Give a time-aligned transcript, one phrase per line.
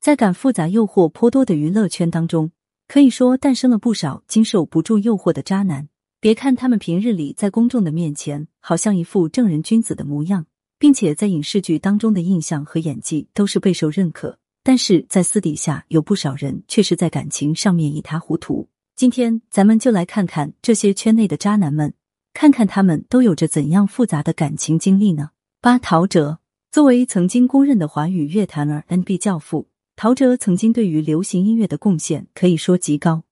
[0.00, 2.50] 在感复杂诱惑颇多的娱乐圈当中，
[2.88, 5.90] 可以说诞生了不少经受不住诱惑的渣男。
[6.20, 10.46] 别看他们平日里在公众的面前好像一副正人君子的模样，
[10.78, 18.70] 并且在影视剧当中的印象和演技都是备受认可，但是在私底下有不少人却是在感情上面一塌糊涂。
[18.96, 21.92] 今天咱们就来看看这些圈内的渣男们，
[22.32, 25.32] 看看他们都有着怎样复杂的感情经历呢？
[25.60, 26.38] 八陶喆
[26.72, 29.68] 作为曾经公认的华语乐坛儿 N B 教父，
[30.02, 33.24] 陶喆曾经对于流行音乐的贡献可以说极高。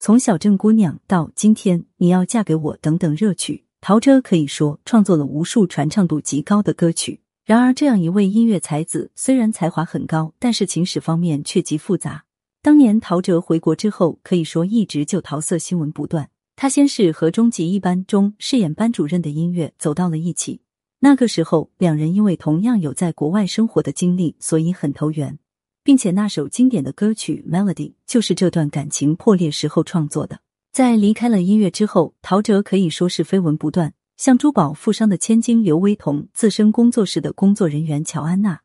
[0.00, 7.20] 从小镇姑娘到今天你要嫁给我等等热曲，陶喆可以说创作了无数传唱度极高的歌曲。
[7.44, 12.24] 然而，这样一位音乐才子，虽然才华很高，但是情史方面却极复杂。
[12.60, 16.30] 当年陶喆回国之后，可以说一直就桃色新闻不断。
[16.56, 20.60] 他先是和终极一班中饰演班主任的音乐走到了一起，
[20.98, 25.38] 那个时候两人因为同样有在国外生活的经历，所以很投缘。
[25.86, 27.74] 并且那首经典的歌曲《Melody》
[28.08, 30.40] 就是这段感情破裂时候创作的。
[30.72, 38.62] 在离开了音乐之后，陶喆可以说是绯闻不断，像珠宝富商的千金刘薇彤、自身工作室的工作人员乔安娜、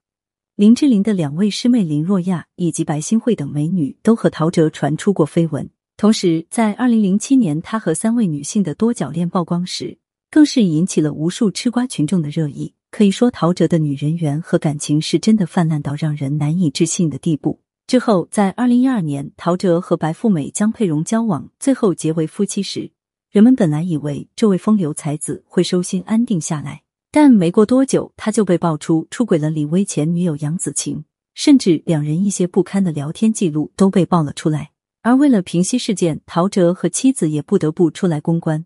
[0.56, 5.70] 林志玲的两位师妹林若亚以及白欣慧等美女，都和陶喆传出过绯闻。
[5.98, 10.00] 同时，在二零零七年他和三位女性的多角恋曝光时，
[10.32, 12.74] 更是引起了无数吃瓜群众的热议。
[12.92, 17.62] 可以说，陶喆的女人缘和感情是真的泛滥到让人难以置信的地步。
[17.88, 22.92] 之后，在二零一二年，陶喆和白富美江佩蓉交往，最后结为夫妻时，
[23.32, 34.72] 人们本来以为这位风流才子会收心安定下来，但没过多久，他就被爆出出轨了李薇前女友杨子晴，甚至两人一些不堪的聊天记录都被爆了出来。
[35.02, 38.66] 而为了平息事件，陶喆和妻子也不得不出来公关。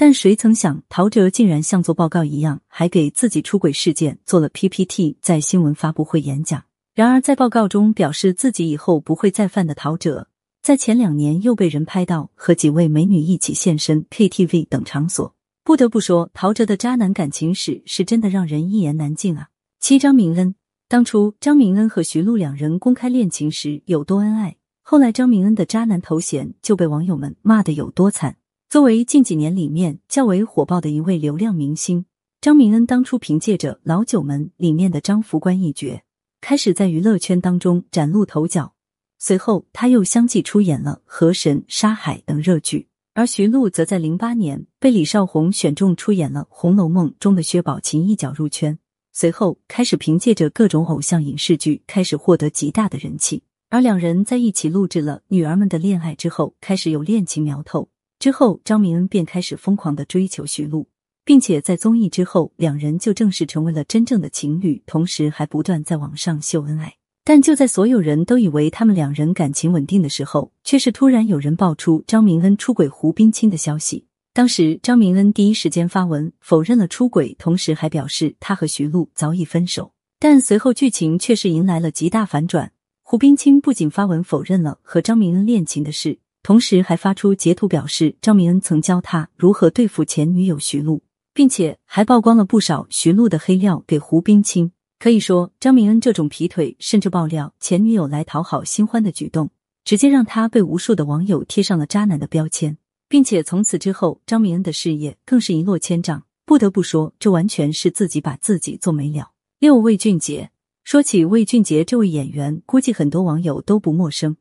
[0.00, 6.62] 但谁曾想，陶喆竟然像做报告一样，还给自己出轨事件做了 PPT，在新闻发布会演讲。
[6.94, 10.28] 然而，在报告中表示自己以后不会再犯的陶喆，
[10.62, 15.34] 在前两年又被人拍到和几位美女一起现身 KTV 等场所。
[15.64, 19.48] 不得不说，陶喆的渣男感情史是真的让人一言难尽啊！
[19.80, 20.54] 七张明恩，
[20.88, 28.36] 当初张明恩和徐璐两人公开恋情时有多恩爱，后来张明恩的渣男头衔就被网友们骂得有多惨。
[28.70, 32.04] 作为近几年里面较为火爆的一位流量明星，
[32.38, 36.02] 张明恩当初凭借着《老九门》里面的张福官一角，
[36.42, 38.74] 开始在娱乐圈当中崭露头角。
[39.18, 42.88] 随后，他又相继出演了《河神》《沙海》等热剧。
[43.14, 48.78] 而徐璐则在零八年被李少红选中出演了《红楼梦》中的薛宝琴，一脚入圈。
[49.14, 53.42] 随后，开始凭借着各种偶像影视剧开始获得极大的人气。
[53.70, 57.88] 而两人在一起录制了《女儿们的恋爱》之后，开始有恋情苗头。
[58.18, 60.88] 之后，张明恩便开始疯狂的追求徐璐，
[61.24, 66.94] 并且在综艺之后，两人就正式成为了真正的情侣，同时还不断在网上秀恩爱。
[67.24, 74.06] 但就在所有人都以为他们两人感情稳定的时候，却是突然有人爆出张明恩出轨胡冰卿的消息。
[74.32, 79.92] 当时，张明恩第一时间发文否认了出轨，同时还表示他和徐璐早已分手。
[80.18, 86.18] 但随后剧情却是迎来了极大反转，胡冰卿不仅发文否认了和张明恩恋情的事。
[86.48, 91.02] 同时还发出截图表示，张明恩曾教他如何对付前女友徐璐，
[91.34, 94.72] 并且还曝光了不少徐璐的黑料给胡冰卿。
[94.98, 99.50] 可以说，张明恩这种劈腿甚至爆料前女友来讨好新欢的举动，
[99.84, 102.78] 直接让他被无数的网友贴上了渣男的标签，
[103.10, 106.22] 并且从此之后，张明恩的事业更是一落千丈。
[106.46, 109.32] 不得不说，这完全是自己把自己做没了。
[109.58, 110.50] 六魏俊杰，
[110.82, 114.38] 说起魏俊杰这位演员，估计很多网友都不陌生。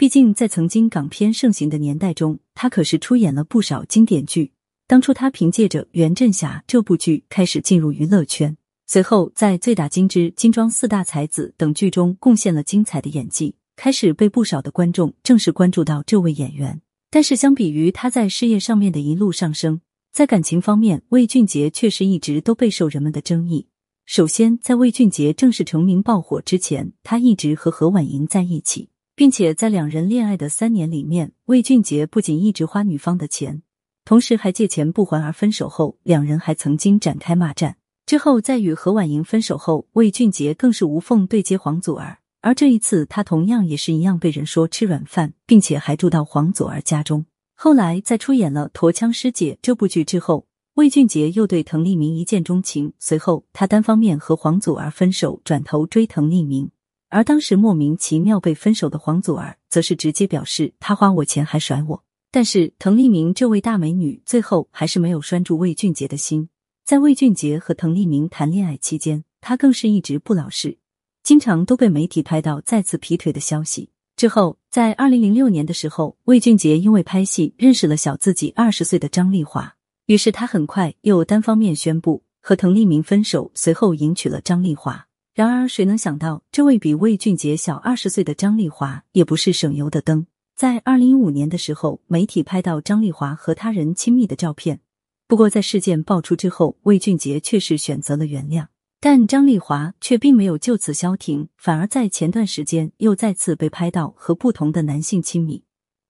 [0.00, 4.52] 毕竟，在曾经港片盛行的年代中，他可是出演了不少经典剧。
[4.86, 8.56] 当初他凭借着《袁振霞》这部剧开始进入娱乐圈，
[8.86, 16.80] 随后在《醉打金枝》《金装四大才子》等剧中贡献了精彩的演技，开始被不少的观众正式关注到这位演员。
[17.10, 23.66] 但是，相比于他在事业上面的一路上升，在感情方面，魏俊杰确实一直都备受人们的争议。
[24.06, 28.88] 首先，在魏俊杰正式成名爆火之前，他一直和何婉莹在一起。
[29.20, 33.60] 并且在两人恋爱的三年里面，魏俊杰不仅一直花女方的钱，
[34.02, 35.22] 同时还借钱不还。
[35.22, 37.76] 而分手后，两人还曾经展开骂战。
[38.06, 42.20] 之后，在与何婉莹分手后，魏俊杰更是无缝对接黄祖儿。
[42.40, 47.26] 而这一次，他同样也是一样被人说吃软饭，并且还住到黄祖儿家中。
[47.54, 50.46] 后来，在出演了《驼枪师姐》这部剧之后，
[50.76, 52.94] 魏俊杰又对滕丽明一见钟情。
[52.98, 56.70] 随后，他单方面和黄祖儿分手，转头追滕丽明。
[57.10, 62.02] 而当时莫名其妙被分手的黄祖儿，则是直接表示他花我钱还甩我。
[62.30, 66.48] 但是滕丽明这位大美女最后还是没有拴住魏俊杰的心。
[66.84, 70.78] 在魏俊杰和滕丽明谈恋爱期间，他更是一直不老实，
[71.24, 73.90] 经常都被媒体拍到再次劈腿的消息。
[74.16, 79.74] 之后，在二零零六年的时候，魏俊杰因为拍戏认识了小自己二十岁的张丽华，
[80.06, 85.08] 于是他很快又单方面宣布和滕丽明分手，随后迎娶了张丽华。
[85.40, 90.26] 然而，谁能想到，这位比魏俊杰小二十岁的张丽华也不是省油的灯。
[90.54, 94.80] 在二零一五年的时候，媒体拍到张丽华和他人亲密的照片。
[95.26, 98.66] 不过，在事件爆出之后，魏俊杰确实选择了原谅，
[99.00, 105.64] 但张丽华却并没有就此消停，反而在前段时间又再次被拍到和不同的男性亲密。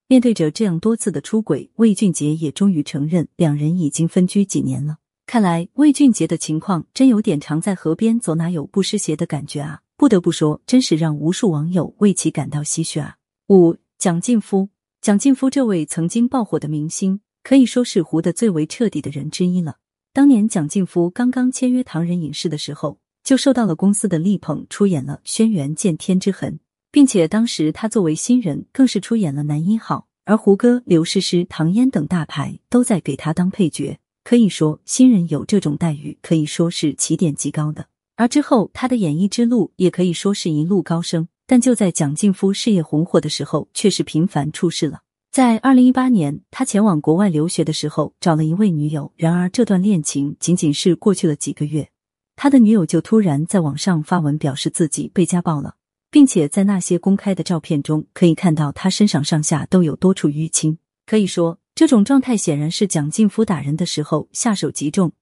[0.09, 4.97] 面对着这样多次的出轨，魏俊杰也终于承认，两人已经分居几年了。
[5.31, 9.79] 看来魏俊杰的情况真有点常在河边走，哪有不湿鞋的感觉啊！
[9.97, 13.15] 不得不说，真是让无数网友为其感到唏嘘啊。
[13.47, 19.77] 五蒋劲夫，蒋劲夫这位曾经爆火的明星，可以说是糊的最为彻底的人之一了。
[20.13, 26.55] 当年蒋劲夫刚刚签约唐人影视的时候，就受到了公司的力捧，出演了《轩辕剑天之痕》，
[26.91, 33.97] 并且当时他作为新人，更是出演了男一号，而胡歌、刘诗诗、唐嫣等大牌都在给他当配角。
[34.31, 37.87] 可以说，新人有这种待遇，可以说是起点极高的。
[38.15, 41.27] 而之后，他的演艺之路也可以说是一路高升。
[41.49, 45.01] 但就在蒋劲夫事业红火的时候，却是频繁出事了。
[45.33, 49.11] 在二零一八年，他前往国外留学的时候，找了一位女友。
[49.17, 51.91] 然而，这段恋情仅仅是过去了几个月，
[52.37, 55.75] 他的女友就突然在网上发文表示自己被家暴了，
[56.09, 60.79] 并且在那些公开的照片中，可以看到他身上上下都有多处淤青。
[61.05, 61.59] 可以说。
[61.81, 65.13] 这种状态显然是蒋劲夫打人的时候下手极重，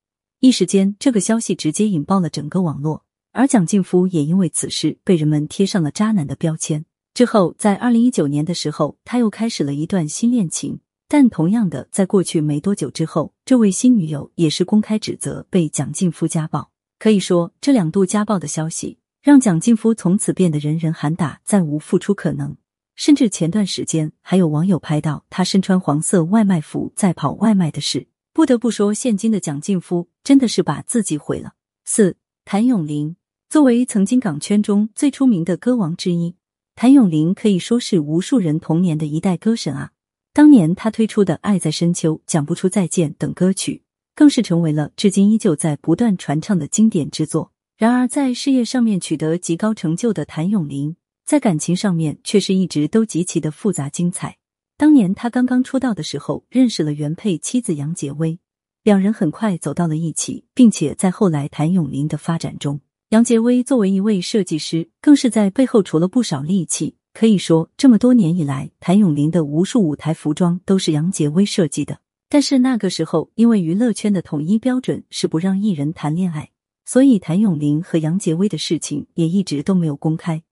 [0.41, 6.85] 一时间这个消息直接引爆了整个网络，而蒋劲夫也因为此事被人们贴上了渣男的标签。
[7.15, 16.73] 之后，在二零一九年的时候，他又开始了一段新恋情，但同样的，在过去没多久之后，这位新女友也是公开指责被蒋劲夫家暴。
[16.99, 22.57] 可以说，这两度家暴的消息让蒋劲夫从此变得人人喊打，再无复出可能。
[22.99, 28.09] 甚至前段时间还有网友拍到他身穿黄色外卖服在跑外卖的事。
[28.33, 31.53] 不得不说，现今的蒋劲夫真的是把自己毁了。
[31.85, 33.15] 四，谭咏麟
[33.49, 36.35] 作为曾经港圈中最出名的歌王之一，
[36.75, 39.93] 谭咏麟可以说是无数人童年的一代歌神啊。
[40.33, 43.85] 当年他推出的《爱在深秋》《讲不出再见》等歌曲，
[44.17, 47.53] 更是成为了至今依旧在不断传唱的经典之作。
[47.77, 50.97] 然而，在事业上面取得极高成就的谭咏麟。
[51.29, 54.39] 在感情上面，却是一直都极其的复杂精彩。
[54.79, 58.39] 当年他刚刚出道的时候，认识了原配妻子杨洁薇，
[58.83, 62.81] 两人很快走到了一起，并且在后来谭咏麟的发展中，
[63.11, 66.97] 杨洁薇作为一位设计师，更是在背后出了不少力气。
[67.13, 72.01] 可以说，这么多年以来，谭咏麟的无数舞台服装都是杨洁薇设计的。
[72.31, 76.49] 但是那个时候，因为娱乐圈的统一标准是不让艺人谈恋爱，
[76.87, 80.43] 所以谭咏麟和杨洁薇的事情也一直都没有公开。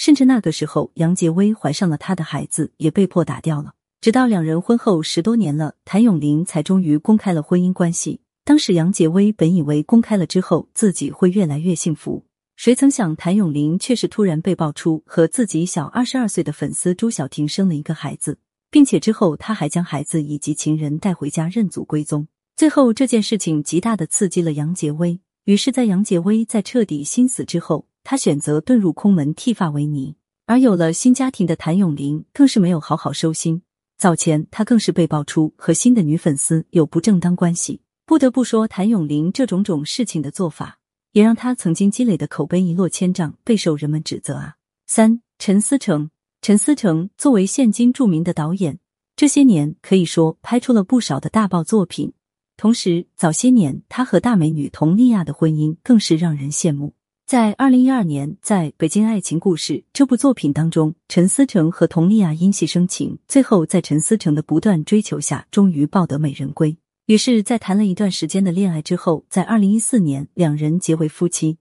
[0.00, 3.74] 甚至那个时候，杨洁薇怀上了他的孩子，也被迫打掉了。
[4.00, 8.22] 直到两人婚后十多年了，谭咏麟才终于公开了婚姻关系。
[8.42, 12.24] 当时杨洁薇本以为公开了之后自己会越来越幸福，
[12.56, 18.38] 谁曾想谭咏麟却是突然被爆出和自己小二十二岁的粉丝朱晓婷生了一个孩子，
[18.70, 22.26] 并且之后他还将孩子以及情人带回家认祖归宗。
[22.56, 27.89] 最后这件事情极大的刺激了杨洁薇，于是，在杨洁薇在彻底心死之后。
[28.02, 30.16] 他选择遁入空门，剃发为尼。
[30.46, 33.62] 而有了新家庭的谭咏麟更是没有好好收心。
[33.96, 37.82] 早前他更是被爆出和新的女粉丝有不正当关系。
[38.04, 40.80] 不得不说，谭咏麟这种种事情的做法，
[41.12, 44.56] 也让他曾经积累的口碑一落千丈，备受人们指责啊。
[44.88, 46.10] 三，陈思诚，
[46.42, 48.80] 陈思诚作为现今著名的导演，
[49.14, 52.12] 这些年可以说拍出了不少的大爆作品。
[52.56, 56.94] 同时，早些年他和大美女佟丽娅的婚姻更是让人羡慕。
[57.30, 66.76] 在二零一二年，在北京爱情故事这部作品当中，陈思诚和佟丽娅因戏生情，最后在陈思诚的不断追求下，终于抱得美人归。
[67.06, 71.58] 于是，在谈了一段时间的恋爱之后，在二零一四年，两人结为夫妻。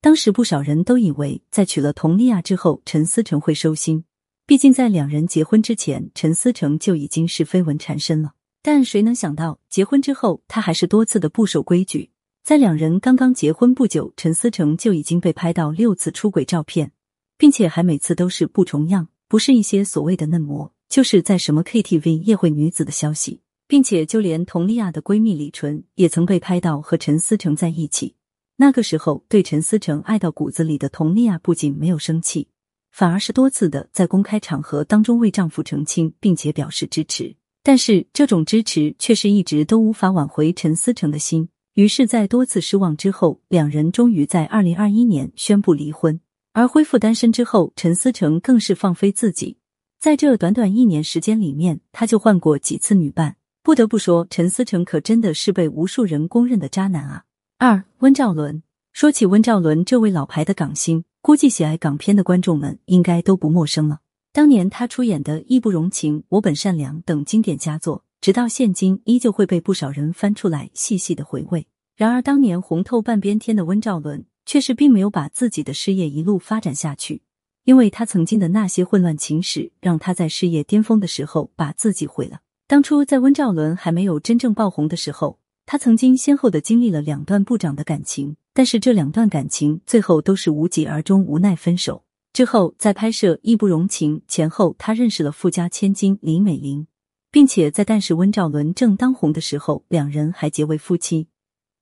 [0.00, 4.04] 当时不少人都以为，在娶了佟丽娅之后，陈思诚会收心，
[4.44, 8.32] 毕竟在两人结婚之前，陈思诚就已经是绯闻缠身了。
[8.60, 12.10] 但谁能想到，结婚之后，他还是多次的不守规矩。
[12.44, 16.90] 在两人刚刚结婚不久，陈思诚就已经被拍到六次出轨照片，
[17.38, 28.16] 并且还每次都是不重样，不是一些所谓的嫩模，就是在什么 KTV 夜会女子的消息，并且就连佟丽娅的闺蜜李纯也曾被拍到和陈思诚在一起。
[28.56, 32.48] 那个时候，对陈思诚爱到骨子里的佟丽娅不仅没有生气，
[32.90, 37.36] 反而是多次的在公开场合当中为丈夫澄清，并且表示支持。
[37.62, 41.48] 但是这种支持却是一直都无法挽回陈思诚的心。
[41.74, 46.20] 于是，在多次失望之后，两人终于在二零二一年宣布离婚。
[46.52, 49.56] 而恢复单身之后，陈思诚更是放飞自己，
[49.98, 53.36] 在这短短一年时间里面，他就换过几次女伴。
[53.62, 57.24] 不得不说，陈思诚可真的是被无数人公认的渣男啊！
[57.56, 58.62] 二温兆伦，
[58.92, 64.00] 说起温兆伦这位老牌的港星，估计喜爱港片的观众们应该都不陌生了。
[64.34, 71.66] 当年他出演的《义不容情》《我本善良》等经典佳作，直到现今依旧会被不少人翻出来细细的回味。
[71.96, 77.22] 然而，当年红透半边天的温兆伦，却是并没有把自己的事业一路发展下去，
[77.64, 82.38] 因为他曾经的那些混乱情史，让他在事业巅峰的时候把自己毁了。
[82.68, 92.04] 当初在温兆伦还没有真正爆红的时候，他曾经先后的经历了两段部长的感情，但是这两段感情最后都是无疾而终，无奈分手。
[92.32, 96.86] 之后在拍摄《义不容情》前后，他认识了富家千金李美玲，
[97.32, 101.28] 并且在但是温兆伦正当红的时候，两人还结为夫妻。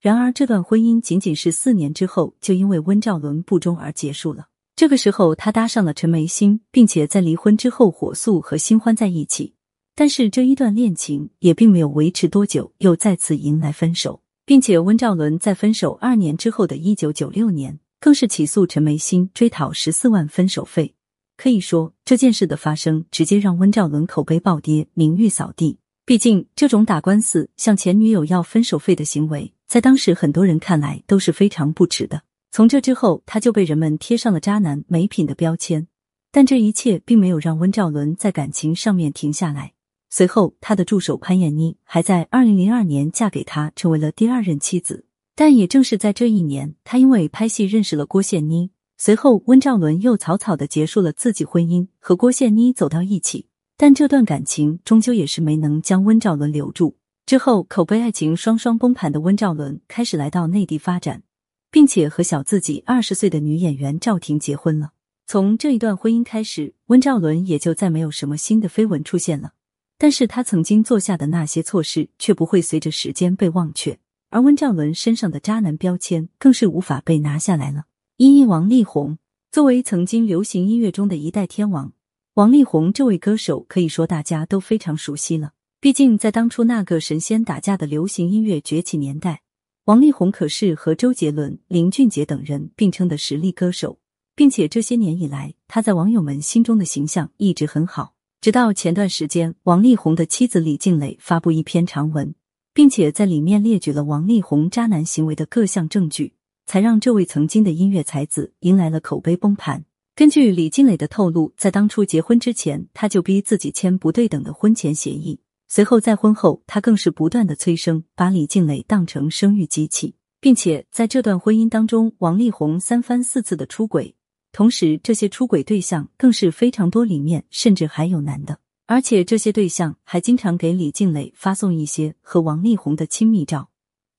[0.01, 4.47] 然而这段婚姻仅仅是四年之后，就因为温兆伦不忠而结束了。
[4.77, 9.55] 这个时候，他搭上了陈梅心，并且在离婚之后火速和新欢在一起。
[9.97, 20.95] 但是这一段恋情也并没有维持多久，又再次迎来分手，并且温兆伦在分手二年之后的一九九六年，更是起诉陈梅心追讨十四万分手费。
[21.41, 25.79] 可以说这件事的发生，直接让温兆伦口碑暴跌，名誉扫地。
[26.05, 32.21] 毕竟这种打官司向前女友要分手费的行为，在当时很多人看来都是非常不耻的。
[32.51, 35.87] 从这之后，他就被人们贴上了渣男、没品的标签。
[36.31, 39.73] 但这一切并没有让温兆伦在感情上面停下来。
[40.11, 45.07] 随后，他的助手潘燕妮还在二零零二年嫁给他，成为了第二任妻子。
[45.35, 48.73] 但也正是在这一年，他因为拍戏认识了郭羡妮。
[49.03, 53.47] 随后，温兆伦又草草的结束了自己婚姻，和郭羡妮走到一起。
[53.79, 56.99] 但这段感情终究也是没能将温兆伦留住。
[57.25, 61.23] 之后，口碑爱情双双崩盘的温兆伦开始来到内地发展，
[61.71, 64.91] 并且和小自己二十岁的女演员赵婷结婚了。
[65.27, 69.53] 从这一段婚姻开始，温兆伦也就再没有什么新的绯闻出现了。
[69.97, 77.85] 但是他曾经做下的那些错事，却不会随着时间被忘却，而温兆伦身上的渣男标签更是无法被拿下来了。
[78.23, 79.17] 一王力宏
[79.51, 81.95] 作为曾经流行音乐中的一代天王，
[82.35, 85.53] 王力宏这位歌手可以说大家都非常熟悉了。
[85.81, 89.41] 毕竟在当初那个神仙打架的流行音乐崛起年代，
[89.87, 93.99] 王力宏可是和周杰伦、林俊杰等人并称的实力歌手，
[94.37, 98.13] 并且这些年以来，他在网友们心中的形象一直很好。
[98.43, 102.35] 直到前段时间，王力宏的妻子李静蕾发布一篇长文，
[102.75, 106.35] 并且在里面列举了王力宏渣男行为的各项证据，
[106.71, 109.85] 才让这位曾经的音乐才子迎来了口碑崩盘。
[110.15, 124.15] 根据李静蕾的透露，在当初结婚之前，他就逼自己签不对等的婚前协议；随后在婚后，他更是不断的催生，把李静蕾当成生育机器，并且在这段婚姻当中，王力宏三番四次的出轨。
[124.53, 133.70] 同时，这些出轨对象更是非常多，里面甚至还有男的，而且这些对象还经常给李静蕾发送一些和王力宏的亲密照，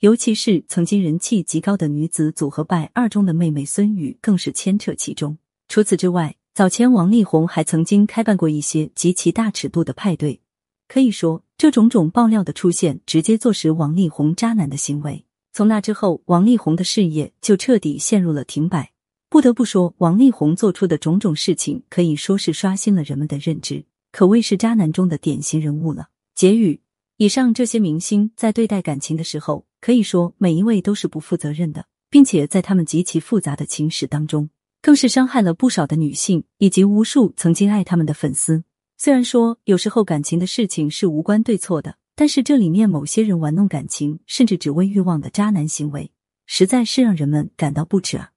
[0.02, 5.38] 尤其是曾经人气极高的女子组合拜二中的妹妹孙雨，更是牵扯其中。
[5.68, 10.42] 除此之外，早前王力宏还曾经开办过一些极其大尺度的派对，
[10.88, 15.24] 可以说这种种爆料的出现，直接坐实王力宏渣男的行为。
[15.54, 18.94] 从那之后，王力宏的事业就彻底陷入了停摆。
[19.30, 26.08] 不得不说，王力宏做出的种种事情可以说是刷新了人们的认知，可谓是渣男中的典型人物了。
[26.34, 26.82] 结语：
[27.22, 34.50] 以上这些明星在对待感情的时候，可以说每一位都是不负责任的，并且在他们极其复杂的情史当中，
[34.82, 38.64] 更是伤害了不少的女性以及无数曾经爱他们的粉丝。
[38.98, 46.12] 虽然说有时候感情的事情是无关对错的，但是这里面某些人玩弄感情，甚至只为欲望的渣男行为，
[46.48, 48.30] 实在是让人们感到不耻啊！